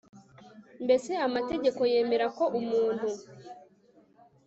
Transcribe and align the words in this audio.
mbese 0.83 1.11
amategeko 1.27 1.81
yemera 1.93 2.27
ko 2.37 2.45
umuntu 2.59 3.07